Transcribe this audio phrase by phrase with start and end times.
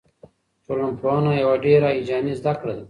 [0.65, 2.79] ټولنپوهنه یوه ډېره هیجاني زده کړه ده.